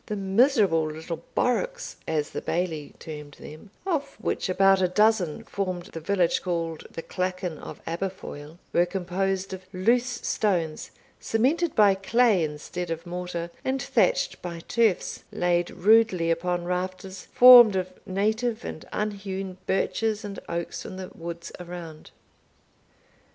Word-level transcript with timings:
The 0.07 0.15
miserable 0.15 0.87
little 0.89 1.23
bourocks, 1.35 1.97
as 2.07 2.31
the 2.31 2.41
Bailie 2.41 2.95
termed 2.97 3.35
them, 3.39 3.69
of 3.85 4.15
which 4.19 4.49
about 4.49 4.81
a 4.81 4.87
dozen 4.87 5.43
formed 5.43 5.91
the 5.93 5.99
village 5.99 6.41
called 6.41 6.87
the 6.89 7.03
Clachan 7.03 7.59
of 7.59 7.79
Aberfoil, 7.85 8.57
were 8.73 8.87
composed 8.87 9.53
of 9.53 9.61
loose 9.71 10.09
stones, 10.27 10.89
cemented 11.19 11.75
by 11.75 11.93
clay 11.93 12.43
instead 12.43 12.89
of 12.89 13.05
mortar, 13.05 13.51
and 13.63 13.79
thatched 13.79 14.41
by 14.41 14.61
turfs, 14.61 15.23
laid 15.31 15.69
rudely 15.69 16.31
upon 16.31 16.65
rafters 16.65 17.25
formed 17.31 17.75
of 17.75 17.93
native 18.03 18.65
and 18.65 18.85
unhewn 18.91 19.57
birches 19.67 20.25
and 20.25 20.39
oaks 20.49 20.81
from 20.81 20.97
the 20.97 21.09
woods 21.13 21.51
around. 21.59 22.09